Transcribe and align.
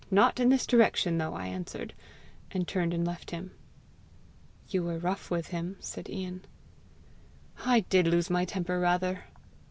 not 0.09 0.39
in 0.39 0.49
this 0.49 0.65
direction 0.65 1.19
though,' 1.19 1.35
I 1.35 1.45
answered, 1.45 1.93
and 2.49 2.67
turned 2.67 2.91
and 2.91 3.05
left 3.05 3.29
him." 3.29 3.51
"You 4.67 4.81
were 4.81 4.97
rough 4.97 5.29
with 5.29 5.49
him!" 5.49 5.77
said 5.79 6.09
Ian. 6.09 6.41
"I 7.67 7.81
did 7.81 8.07
lose 8.07 8.27
my 8.27 8.43
temper 8.43 8.79
rather." 8.79 9.25